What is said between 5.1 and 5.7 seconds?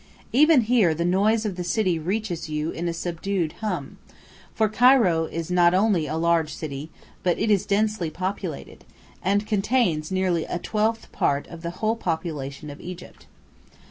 is